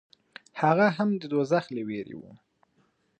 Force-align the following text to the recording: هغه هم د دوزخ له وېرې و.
هغه 0.61 0.87
هم 0.97 1.09
د 1.21 1.23
دوزخ 1.33 1.65
له 1.75 1.81
وېرې 1.87 2.15
و. 2.19 2.23